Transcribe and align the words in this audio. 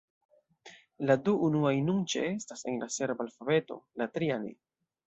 La 1.09 1.17
du 1.27 1.35
unuaj 1.49 1.75
nun 1.91 2.01
ĉeestas 2.15 2.67
en 2.73 2.83
la 2.87 2.91
serba 2.99 3.27
alfabeto, 3.29 3.83
la 4.03 4.11
tria 4.19 4.43
ne. 4.49 4.61